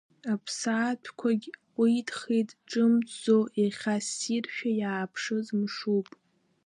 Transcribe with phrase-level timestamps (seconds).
[0.33, 6.07] Аԥсаатәқәагь ҟәиҭхеит ҿымҭӡо, иахьа ссиршәа иааԥшыз мшуп.